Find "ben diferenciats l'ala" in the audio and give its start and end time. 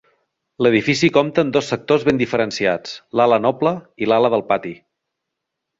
2.09-3.41